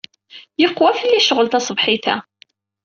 [0.61, 2.15] Yeqwa fell-i ccɣel taṣebḥit-a.